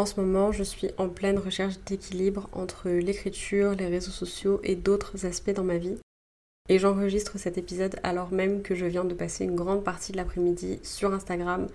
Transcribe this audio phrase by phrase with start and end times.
[0.00, 4.74] en ce moment, je suis en pleine recherche d'équilibre entre l'écriture, les réseaux sociaux et
[4.74, 5.98] d'autres aspects dans ma vie.
[6.70, 10.16] Et j'enregistre cet épisode alors même que je viens de passer une grande partie de
[10.16, 11.66] l'après-midi sur Instagram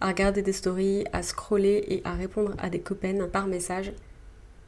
[0.00, 3.92] à regarder des stories, à scroller et à répondre à des copains par message.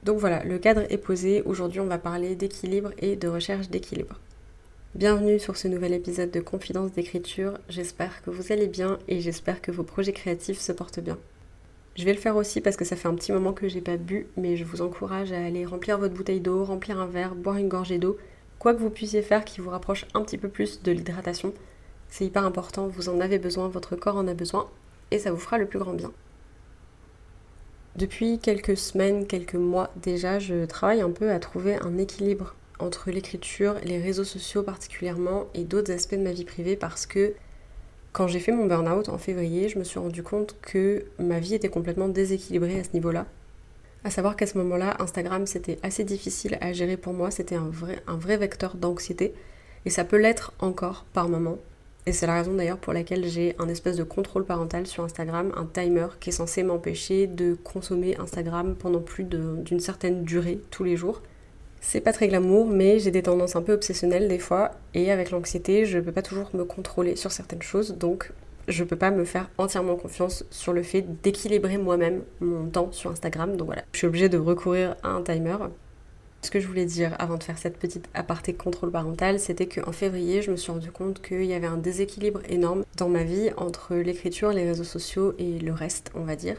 [0.02, 1.43] Donc voilà, le cadre est posé.
[1.43, 4.18] Aujourd'hui, on va parler d'équilibre et de recherche d'équilibre.
[4.96, 7.57] Bienvenue sur ce nouvel épisode de Confidence d'écriture.
[7.68, 11.18] J'espère que vous allez bien et j'espère que vos projets créatifs se portent bien.
[11.96, 13.96] Je vais le faire aussi parce que ça fait un petit moment que j'ai pas
[13.96, 17.56] bu, mais je vous encourage à aller remplir votre bouteille d'eau, remplir un verre, boire
[17.56, 18.18] une gorgée d'eau,
[18.59, 21.54] quoi que vous puissiez faire qui vous rapproche un petit peu plus de l'hydratation.
[22.09, 24.68] C'est hyper important, vous en avez besoin, votre corps en a besoin,
[25.10, 26.12] et ça vous fera le plus grand bien.
[27.96, 33.10] Depuis quelques semaines, quelques mois déjà, je travaille un peu à trouver un équilibre entre
[33.10, 37.32] l'écriture, les réseaux sociaux particulièrement, et d'autres aspects de ma vie privée parce que
[38.16, 41.54] quand j'ai fait mon burn-out en février, je me suis rendu compte que ma vie
[41.54, 43.26] était complètement déséquilibrée à ce niveau-là.
[44.04, 47.68] À savoir qu'à ce moment-là, Instagram c'était assez difficile à gérer pour moi, c'était un
[47.68, 49.34] vrai, un vrai vecteur d'anxiété,
[49.84, 51.59] et ça peut l'être encore par moment.
[52.06, 55.52] Et c'est la raison d'ailleurs pour laquelle j'ai un espèce de contrôle parental sur Instagram,
[55.54, 60.84] un timer qui est censé m'empêcher de consommer Instagram pendant plus d'une certaine durée tous
[60.84, 61.20] les jours.
[61.80, 65.31] C'est pas très glamour, mais j'ai des tendances un peu obsessionnelles des fois, et avec
[65.31, 68.33] l'anxiété, je peux pas toujours me contrôler sur certaines choses, donc
[68.69, 73.10] je peux pas me faire entièrement confiance sur le fait d'équilibrer moi-même mon temps sur
[73.10, 75.56] Instagram, donc voilà, je suis obligée de recourir à un timer.
[76.43, 79.91] Ce que je voulais dire avant de faire cette petite aparté contrôle parental, c'était qu'en
[79.91, 83.50] février, je me suis rendu compte qu'il y avait un déséquilibre énorme dans ma vie
[83.56, 86.56] entre l'écriture, les réseaux sociaux et le reste, on va dire.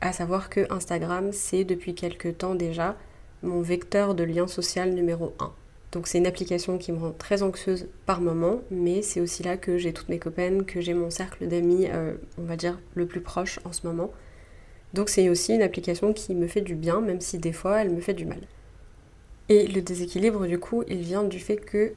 [0.00, 2.96] À savoir que Instagram, c'est depuis quelques temps déjà
[3.42, 5.52] mon vecteur de lien social numéro 1.
[5.92, 9.56] Donc c'est une application qui me rend très anxieuse par moment, mais c'est aussi là
[9.56, 13.06] que j'ai toutes mes copaines, que j'ai mon cercle d'amis, euh, on va dire, le
[13.06, 14.10] plus proche en ce moment.
[14.92, 17.90] Donc c'est aussi une application qui me fait du bien, même si des fois elle
[17.90, 18.40] me fait du mal.
[19.48, 21.92] Et le déséquilibre, du coup, il vient du fait que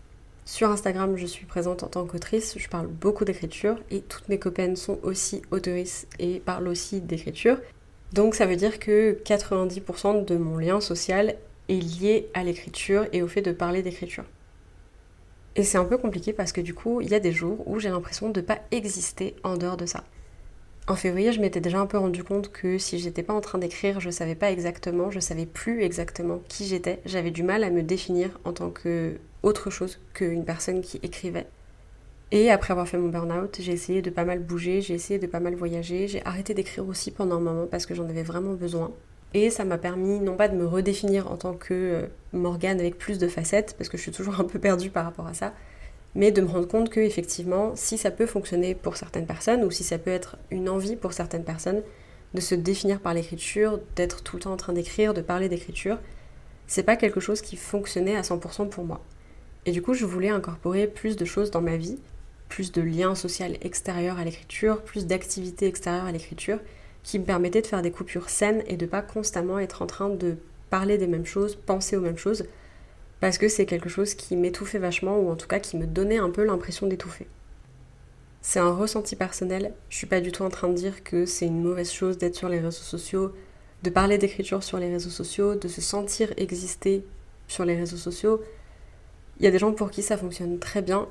[0.45, 4.39] sur Instagram, je suis présente en tant qu'autrice, je parle beaucoup d'écriture, et toutes mes
[4.39, 7.57] copaines sont aussi autrices et parlent aussi d'écriture.
[8.13, 11.35] Donc ça veut dire que 90% de mon lien social
[11.69, 14.23] est lié à l'écriture et au fait de parler d'écriture.
[15.55, 17.79] Et c'est un peu compliqué parce que du coup, il y a des jours où
[17.79, 20.03] j'ai l'impression de ne pas exister en dehors de ça.
[20.87, 23.57] En février, je m'étais déjà un peu rendu compte que si j'étais pas en train
[23.57, 27.01] d'écrire, je savais pas exactement, je savais plus exactement qui j'étais.
[27.05, 31.47] J'avais du mal à me définir en tant que autre chose qu'une personne qui écrivait.
[32.31, 35.27] Et après avoir fait mon burn-out, j'ai essayé de pas mal bouger, j'ai essayé de
[35.27, 38.53] pas mal voyager, j'ai arrêté d'écrire aussi pendant un moment parce que j'en avais vraiment
[38.53, 38.91] besoin.
[39.33, 42.97] Et ça m'a permis non pas de me redéfinir en tant que euh, Morgane avec
[42.97, 45.53] plus de facettes, parce que je suis toujours un peu perdue par rapport à ça,
[46.15, 49.71] mais de me rendre compte que effectivement, si ça peut fonctionner pour certaines personnes, ou
[49.71, 51.81] si ça peut être une envie pour certaines personnes,
[52.33, 55.97] de se définir par l'écriture, d'être tout le temps en train d'écrire, de parler d'écriture,
[56.67, 58.99] c'est pas quelque chose qui fonctionnait à 100% pour moi.
[59.65, 61.99] Et du coup, je voulais incorporer plus de choses dans ma vie,
[62.49, 66.59] plus de liens sociaux extérieurs à l'écriture, plus d'activités extérieures à l'écriture,
[67.03, 70.09] qui me permettaient de faire des coupures saines et de pas constamment être en train
[70.09, 70.37] de
[70.69, 72.45] parler des mêmes choses, penser aux mêmes choses,
[73.19, 76.17] parce que c'est quelque chose qui m'étouffait vachement, ou en tout cas qui me donnait
[76.17, 77.27] un peu l'impression d'étouffer.
[78.41, 81.45] C'est un ressenti personnel, je suis pas du tout en train de dire que c'est
[81.45, 83.33] une mauvaise chose d'être sur les réseaux sociaux,
[83.83, 87.05] de parler d'écriture sur les réseaux sociaux, de se sentir exister
[87.47, 88.41] sur les réseaux sociaux.
[89.39, 91.07] Il y a des gens pour qui ça fonctionne très bien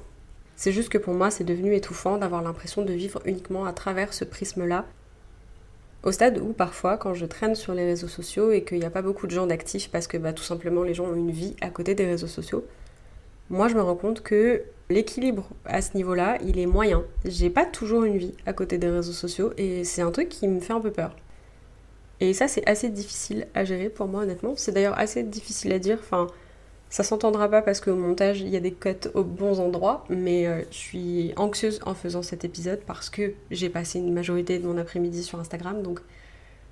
[0.56, 4.12] c'est juste que pour moi, c'est devenu étouffant d'avoir l'impression de vivre uniquement à travers
[4.12, 4.86] ce prisme-là.
[6.02, 8.90] Au stade où parfois, quand je traîne sur les réseaux sociaux et qu'il n'y a
[8.90, 11.54] pas beaucoup de gens d'actifs parce que bah, tout simplement les gens ont une vie
[11.60, 12.64] à côté des réseaux sociaux,
[13.50, 17.04] moi je me rends compte que l'équilibre à ce niveau-là, il est moyen.
[17.24, 20.48] J'ai pas toujours une vie à côté des réseaux sociaux et c'est un truc qui
[20.48, 21.16] me fait un peu peur.
[22.20, 24.54] Et ça, c'est assez difficile à gérer pour moi, honnêtement.
[24.56, 25.98] C'est d'ailleurs assez difficile à dire.
[26.00, 26.28] Enfin,
[26.88, 30.46] ça s'entendra pas parce qu'au montage, il y a des cotes aux bons endroits, mais
[30.46, 34.66] euh, je suis anxieuse en faisant cet épisode parce que j'ai passé une majorité de
[34.66, 36.00] mon après-midi sur Instagram, donc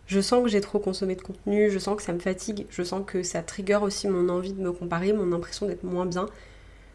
[0.06, 2.82] je sens que j'ai trop consommé de contenu, je sens que ça me fatigue, je
[2.82, 6.26] sens que ça trigger aussi mon envie de me comparer, mon impression d'être moins bien.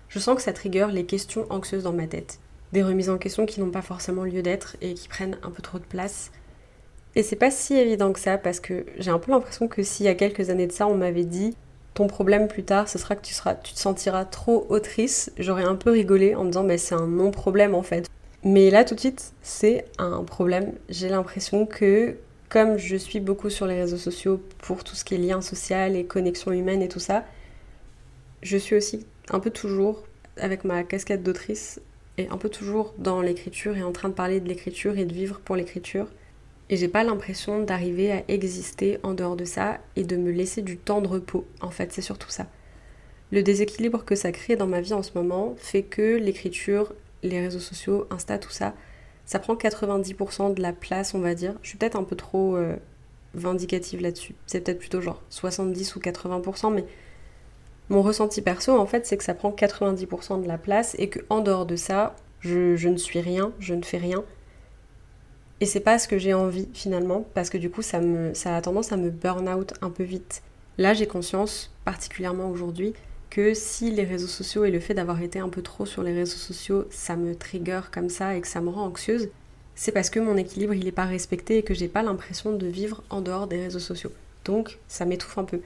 [0.10, 2.40] Je sens que ça trigger les questions anxieuses dans ma tête.
[2.72, 5.62] Des remises en question qui n'ont pas forcément lieu d'être et qui prennent un peu
[5.62, 6.32] trop de place.
[7.16, 10.06] Et c'est pas si évident que ça parce que j'ai un peu l'impression que s'il
[10.06, 11.56] y a quelques années de ça, on m'avait dit
[12.00, 15.34] ton problème plus tard, ce sera que tu, seras, tu te sentiras trop autrice.
[15.38, 18.10] J'aurais un peu rigolé en me disant, mais c'est un non-problème en fait.
[18.42, 20.72] Mais là, tout de suite, c'est un problème.
[20.88, 22.16] J'ai l'impression que,
[22.48, 25.98] comme je suis beaucoup sur les réseaux sociaux pour tout ce qui est lien social
[25.98, 27.26] et connexion humaine et tout ça,
[28.44, 30.04] je suis aussi un peu toujours
[30.38, 31.82] avec ma casquette d'autrice
[32.18, 35.14] et un peu toujours dans l'écriture et en train de parler de l'écriture et de
[35.14, 36.08] vivre pour l'écriture.
[36.70, 40.62] Et j'ai pas l'impression d'arriver à exister en dehors de ça et de me laisser
[40.62, 41.46] du temps de repos.
[41.62, 42.46] En fait, c'est surtout ça.
[43.32, 46.94] Le déséquilibre que ça crée dans ma vie en ce moment fait que l'écriture,
[47.24, 48.74] les réseaux sociaux, Insta, tout ça,
[49.26, 51.56] ça prend 90% de la place, on va dire.
[51.62, 52.76] Je suis peut-être un peu trop euh,
[53.34, 54.36] vindicative là-dessus.
[54.46, 56.86] C'est peut-être plutôt genre 70 ou 80%, mais
[57.90, 61.20] mon ressenti perso, en fait, c'est que ça prend 90% de la place et que
[61.30, 64.24] en dehors de ça, je, je ne suis rien, je ne fais rien
[65.62, 68.56] et c'est pas ce que j'ai envie finalement, parce que du coup ça, me, ça
[68.56, 70.42] a tendance à me burn out un peu vite.
[70.78, 72.94] Là j'ai conscience, particulièrement aujourd'hui,
[73.30, 76.14] que si les réseaux sociaux et le fait d'avoir été un peu trop sur les
[76.14, 79.30] réseaux sociaux, ça me trigger comme ça et que ça me rend anxieuse,
[79.76, 82.68] c'est parce que mon équilibre il est pas respecté et que j'ai pas l'impression de
[82.68, 84.12] vivre en dehors des réseaux sociaux.
[84.46, 85.62] Donc ça m'étouffe un peu.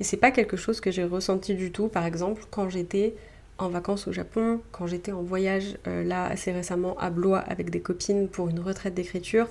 [0.00, 3.14] Et c'est pas quelque chose que j'ai ressenti du tout, par exemple, quand j'étais
[3.58, 7.70] en vacances au Japon, quand j'étais en voyage euh, là assez récemment à Blois avec
[7.70, 9.46] des copines pour une retraite d'écriture,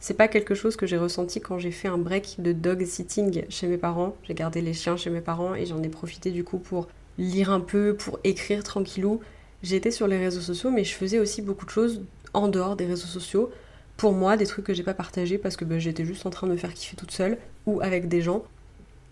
[0.00, 3.44] c'est pas quelque chose que j'ai ressenti quand j'ai fait un break de dog sitting
[3.48, 4.16] chez mes parents.
[4.24, 7.50] J'ai gardé les chiens chez mes parents et j'en ai profité du coup pour lire
[7.50, 9.20] un peu, pour écrire tranquillou.
[9.62, 12.02] J'étais sur les réseaux sociaux, mais je faisais aussi beaucoup de choses
[12.34, 13.50] en dehors des réseaux sociaux.
[13.96, 16.48] Pour moi, des trucs que j'ai pas partagés parce que bah, j'étais juste en train
[16.48, 18.44] de me faire kiffer toute seule ou avec des gens.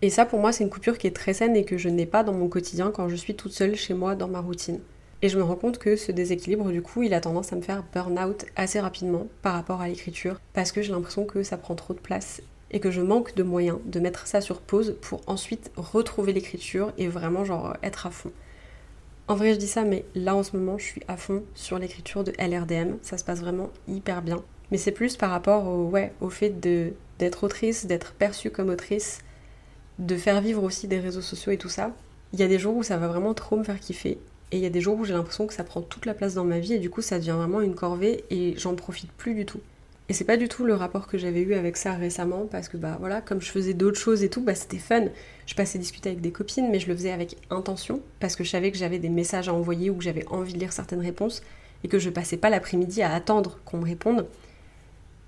[0.03, 2.05] Et ça, pour moi, c'est une coupure qui est très saine et que je n'ai
[2.05, 4.81] pas dans mon quotidien quand je suis toute seule chez moi dans ma routine.
[5.21, 7.61] Et je me rends compte que ce déséquilibre, du coup, il a tendance à me
[7.61, 11.55] faire burn out assez rapidement par rapport à l'écriture, parce que j'ai l'impression que ça
[11.55, 12.41] prend trop de place
[12.71, 16.91] et que je manque de moyens de mettre ça sur pause pour ensuite retrouver l'écriture
[16.97, 18.33] et vraiment genre être à fond.
[19.29, 21.79] En vrai, je dis ça, mais là en ce moment, je suis à fond sur
[21.79, 22.97] l'écriture de LRDM.
[23.03, 24.43] Ça se passe vraiment hyper bien.
[24.69, 29.21] Mais c'est plus par rapport au, ouais, au fait d'être autrice, d'être perçue comme autrice,
[29.99, 31.91] de faire vivre aussi des réseaux sociaux et tout ça,
[32.33, 34.17] il y a des jours où ça va vraiment trop me faire kiffer.
[34.51, 36.33] Et il y a des jours où j'ai l'impression que ça prend toute la place
[36.33, 39.33] dans ma vie et du coup ça devient vraiment une corvée et j'en profite plus
[39.33, 39.61] du tout.
[40.09, 42.77] Et c'est pas du tout le rapport que j'avais eu avec ça récemment parce que
[42.77, 45.05] bah voilà, comme je faisais d'autres choses et tout, bah c'était fun.
[45.45, 48.49] Je passais discuter avec des copines, mais je le faisais avec intention parce que je
[48.49, 51.41] savais que j'avais des messages à envoyer ou que j'avais envie de lire certaines réponses
[51.83, 54.27] et que je passais pas l'après-midi à attendre qu'on me réponde.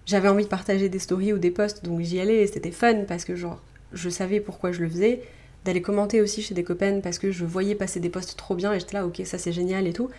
[0.06, 3.06] J'avais envie de partager des stories ou des posts, donc j'y allais et c'était fun
[3.08, 3.62] parce que genre
[3.96, 5.22] je savais pourquoi je le faisais,
[5.66, 8.72] d'aller commenter aussi chez des copains parce que je voyais passer des posts trop bien
[8.72, 10.10] et j'étais là, ok, ça c'est génial et tout.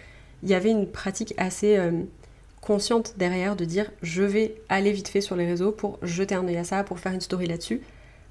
[0.43, 1.93] Il y avait une pratique assez euh,
[2.61, 6.47] consciente derrière de dire je vais aller vite fait sur les réseaux pour jeter un
[6.49, 7.81] œil à ça, pour faire une story là-dessus.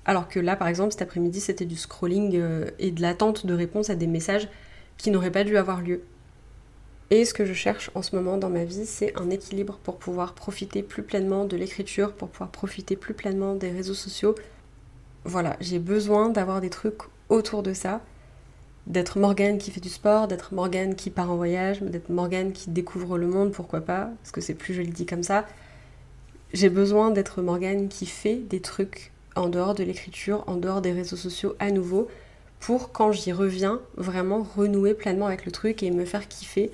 [0.04, 3.54] Alors que là, par exemple, cet après-midi, c'était du scrolling euh, et de l'attente de
[3.54, 4.48] réponse à des messages
[4.98, 6.02] qui n'auraient pas dû avoir lieu.
[7.12, 9.98] Et ce que je cherche en ce moment dans ma vie, c'est un équilibre pour
[9.98, 14.36] pouvoir profiter plus pleinement de l'écriture, pour pouvoir profiter plus pleinement des réseaux sociaux,
[15.26, 18.02] voilà, j'ai besoin d'avoir des trucs autour de ça.
[18.86, 22.70] D'être Morgane qui fait du sport, d'être Morgane qui part en voyage, d'être Morgane qui
[22.70, 25.46] découvre le monde, pourquoi pas, parce que c'est plus joli dit comme ça.
[26.54, 30.92] J'ai besoin d'être Morgane qui fait des trucs en dehors de l'écriture, en dehors des
[30.92, 32.08] réseaux sociaux à nouveau,
[32.60, 36.72] pour quand j'y reviens, vraiment renouer pleinement avec le truc et me faire kiffer.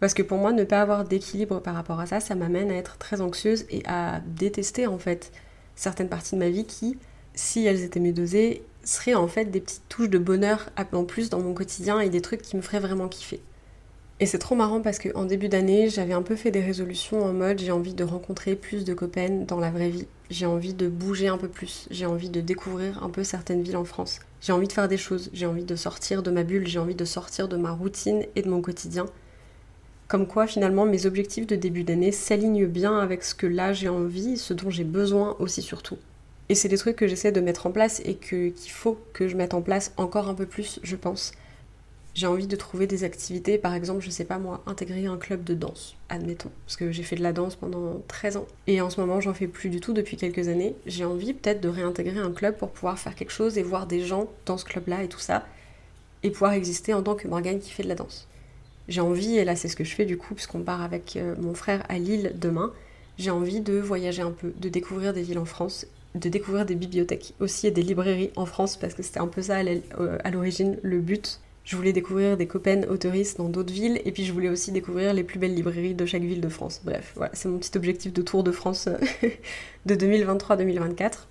[0.00, 2.74] Parce que pour moi, ne pas avoir d'équilibre par rapport à ça, ça m'amène à
[2.74, 5.32] être très anxieuse et à détester en fait
[5.74, 6.98] certaines parties de ma vie qui
[7.38, 11.30] si elles étaient mieux dosées, seraient en fait des petites touches de bonheur en plus
[11.30, 13.40] dans mon quotidien et des trucs qui me feraient vraiment kiffer.
[14.18, 17.32] Et c'est trop marrant parce qu'en début d'année, j'avais un peu fait des résolutions en
[17.32, 20.08] mode j'ai envie de rencontrer plus de copains dans la vraie vie.
[20.30, 21.86] J'ai envie de bouger un peu plus.
[21.92, 24.18] J'ai envie de découvrir un peu certaines villes en France.
[24.40, 25.30] J'ai envie de faire des choses.
[25.32, 26.66] J'ai envie de sortir de ma bulle.
[26.66, 29.06] J'ai envie de sortir de ma routine et de mon quotidien.
[30.08, 33.88] Comme quoi, finalement, mes objectifs de début d'année s'alignent bien avec ce que là j'ai
[33.88, 35.98] envie, ce dont j'ai besoin aussi surtout.
[36.48, 39.36] Et c'est des trucs que j'essaie de mettre en place et qu'il faut que je
[39.36, 41.32] mette en place encore un peu plus, je pense.
[42.14, 45.44] J'ai envie de trouver des activités, par exemple, je sais pas moi, intégrer un club
[45.44, 46.50] de danse, admettons.
[46.66, 48.46] Parce que j'ai fait de la danse pendant 13 ans.
[48.66, 50.74] Et en ce moment, j'en fais plus du tout depuis quelques années.
[50.86, 54.00] J'ai envie peut-être de réintégrer un club pour pouvoir faire quelque chose et voir des
[54.00, 55.46] gens dans ce club-là et tout ça.
[56.22, 58.26] Et pouvoir exister en tant que Morgane qui fait de la danse.
[58.88, 61.36] J'ai envie, et là c'est ce que je fais du coup, puisqu'on part avec euh,
[61.38, 62.72] mon frère à Lille demain,
[63.18, 66.74] j'ai envie de voyager un peu, de découvrir des villes en France de découvrir des
[66.74, 70.30] bibliothèques aussi et des librairies en France parce que c'était un peu ça euh, à
[70.30, 71.40] l'origine le but.
[71.64, 75.12] Je voulais découvrir des copains autoristes dans d'autres villes et puis je voulais aussi découvrir
[75.12, 76.80] les plus belles librairies de chaque ville de France.
[76.82, 79.28] Bref, voilà, c'est mon petit objectif de tour de France euh,
[79.86, 81.26] de 2023-2024.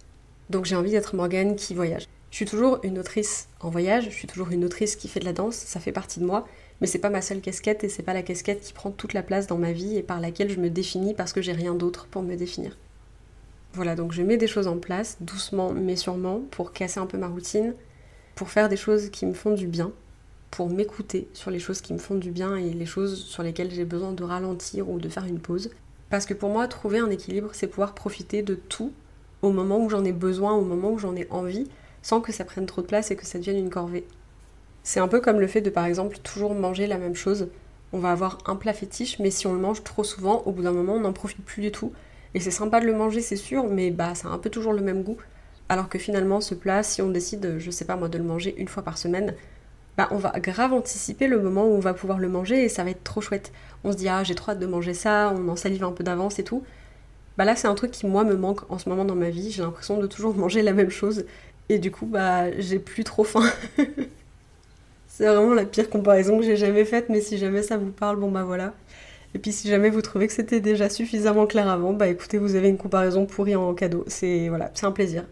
[0.49, 2.07] Donc j'ai envie d'être Morgane qui voyage.
[2.29, 5.25] Je suis toujours une autrice en voyage, je suis toujours une autrice qui fait de
[5.25, 6.47] la danse, ça fait partie de moi,
[6.81, 9.23] mais c'est pas ma seule casquette et c'est pas la casquette qui prend toute la
[9.23, 12.07] place dans ma vie et par laquelle je me définis parce que j'ai rien d'autre
[12.07, 12.77] pour me définir.
[13.77, 17.19] Voilà, donc je mets des choses en place, doucement mais sûrement, pour casser un peu
[17.19, 17.75] ma routine,
[18.33, 19.91] pour faire des choses qui me font du bien,
[20.49, 23.69] pour m'écouter sur les choses qui me font du bien et les choses sur lesquelles
[23.69, 25.69] j'ai besoin de ralentir ou de faire une pause.
[26.09, 28.93] Parce que pour moi, trouver un équilibre, c'est pouvoir profiter de tout
[29.43, 31.67] au moment où j'en ai besoin, au moment où j'en ai envie,
[32.01, 34.07] sans que ça prenne trop de place et que ça devienne une corvée.
[34.81, 37.49] C'est un peu comme le fait de par exemple toujours manger la même chose.
[37.93, 40.63] On va avoir un plat fétiche, mais si on le mange trop souvent, au bout
[40.63, 41.93] d'un moment, on n'en profite plus du tout.
[42.33, 44.73] Et c'est sympa de le manger, c'est sûr, mais bah ça a un peu toujours
[44.73, 45.17] le même goût.
[45.69, 48.55] Alors que finalement, ce plat, si on décide, je sais pas moi, de le manger
[48.57, 49.33] une fois par semaine,
[49.97, 52.83] bah on va grave anticiper le moment où on va pouvoir le manger et ça
[52.83, 53.51] va être trop chouette.
[53.83, 56.03] On se dit ah j'ai trop hâte de manger ça, on en salive un peu
[56.03, 56.63] d'avance et tout.
[57.37, 59.51] Bah là c'est un truc qui moi me manque en ce moment dans ma vie,
[59.51, 61.25] j'ai l'impression de toujours manger la même chose
[61.69, 63.43] et du coup bah j'ai plus trop faim.
[65.07, 68.17] C'est vraiment la pire comparaison que j'ai jamais faite, mais si jamais ça vous parle,
[68.17, 68.73] bon bah voilà.
[69.37, 72.55] Et puis si jamais vous trouvez que c'était déjà suffisamment clair avant, bah écoutez, vous
[72.55, 74.03] avez une comparaison pourrie en cadeau.
[74.07, 75.25] C'est voilà, c'est un plaisir.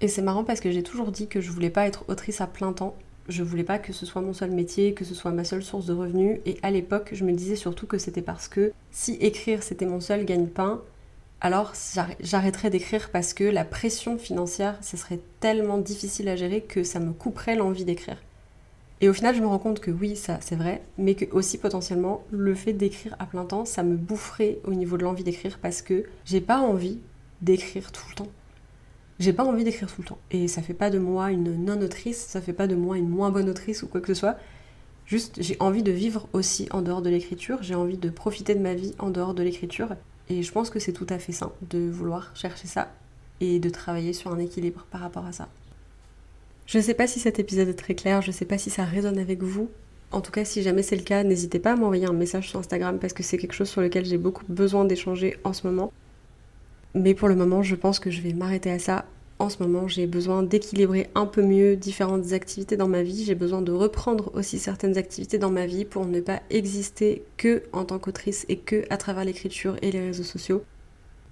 [0.00, 2.48] Et c'est marrant parce que j'ai toujours dit que je voulais pas être autrice à
[2.48, 2.96] plein temps.
[3.28, 5.86] Je voulais pas que ce soit mon seul métier, que ce soit ma seule source
[5.86, 6.40] de revenus.
[6.44, 10.00] Et à l'époque, je me disais surtout que c'était parce que si écrire c'était mon
[10.00, 10.82] seul gagne-pain,
[11.40, 11.74] alors
[12.18, 16.98] j'arrêterais d'écrire parce que la pression financière, ce serait tellement difficile à gérer que ça
[16.98, 18.16] me couperait l'envie d'écrire.
[19.00, 21.58] Et au final, je me rends compte que oui, ça c'est vrai, mais que aussi
[21.58, 25.58] potentiellement, le fait d'écrire à plein temps, ça me boufferait au niveau de l'envie d'écrire
[25.60, 26.98] parce que j'ai pas envie
[27.40, 28.28] d'écrire tout le temps.
[29.20, 30.18] J'ai pas envie d'écrire tout le temps.
[30.30, 33.30] Et ça fait pas de moi une non-autrice, ça fait pas de moi une moins
[33.30, 34.36] bonne autrice ou quoi que ce soit.
[35.06, 38.60] Juste, j'ai envie de vivre aussi en dehors de l'écriture, j'ai envie de profiter de
[38.60, 39.94] ma vie en dehors de l'écriture.
[40.28, 42.92] Et je pense que c'est tout à fait sain de vouloir chercher ça
[43.40, 45.48] et de travailler sur un équilibre par rapport à ça.
[46.68, 49.18] Je sais pas si cet épisode est très clair, je sais pas si ça résonne
[49.18, 49.70] avec vous.
[50.12, 52.58] En tout cas, si jamais c'est le cas, n'hésitez pas à m'envoyer un message sur
[52.58, 55.90] Instagram parce que c'est quelque chose sur lequel j'ai beaucoup besoin d'échanger en ce moment.
[56.92, 59.06] Mais pour le moment, je pense que je vais m'arrêter à ça.
[59.38, 63.24] En ce moment, j'ai besoin d'équilibrer un peu mieux différentes activités dans ma vie.
[63.24, 67.62] J'ai besoin de reprendre aussi certaines activités dans ma vie pour ne pas exister que
[67.72, 70.62] en tant qu'autrice et que à travers l'écriture et les réseaux sociaux.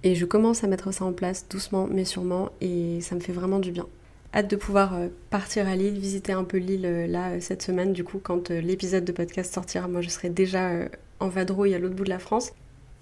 [0.01, 3.33] Et je commence à mettre ça en place doucement mais sûrement et ça me fait
[3.33, 3.85] vraiment du bien.
[4.33, 7.61] Hâte de pouvoir euh, partir à Lille, visiter un peu Lille euh, là euh, cette
[7.61, 7.93] semaine.
[7.93, 10.71] Du coup, quand l'épisode de podcast sortira, moi je serai déjà
[11.19, 12.51] en vadrouille à l'autre bout de la France.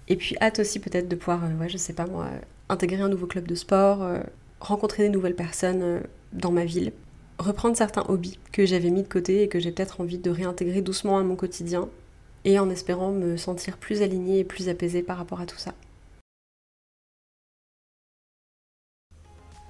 [0.08, 2.28] Et puis hâte aussi peut-être de pouvoir, ouais, je sais pas moi,
[2.68, 4.08] intégrer un nouveau club de sport,
[4.60, 6.00] rencontrer des nouvelles personnes
[6.32, 6.92] dans ma ville,
[7.40, 10.80] reprendre certains hobbies que j'avais mis de côté et que j'ai peut-être envie de réintégrer
[10.80, 11.88] doucement à mon quotidien,
[12.44, 15.74] et en espérant me sentir plus alignée et plus apaisée par rapport à tout ça.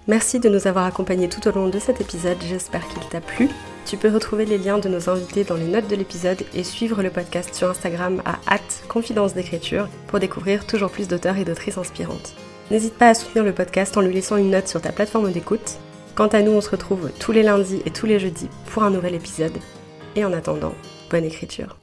[0.08, 3.48] Merci de nous avoir accompagnés tout au long de cet épisode, j'espère qu'il t'a plu.
[3.86, 7.02] Tu peux retrouver les liens de nos invités dans les notes de l'épisode et suivre
[7.02, 8.58] le podcast sur Instagram à
[8.88, 12.34] confidence d'écriture pour découvrir toujours plus d'auteurs et d'autrices inspirantes.
[12.70, 15.78] N'hésite pas à soutenir le podcast en lui laissant une note sur ta plateforme d'écoute.
[16.14, 18.90] Quant à nous, on se retrouve tous les lundis et tous les jeudis pour un
[18.90, 19.58] nouvel épisode.
[20.14, 20.74] Et en attendant,
[21.10, 21.76] bonne écriture.